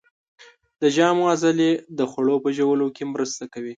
د 0.81 0.83
ژامو 0.95 1.23
عضلې 1.33 1.71
د 1.97 1.99
خوړو 2.11 2.35
په 2.43 2.49
ژوولو 2.57 2.87
کې 2.95 3.03
مرسته 3.13 3.43
کوي. 3.53 3.69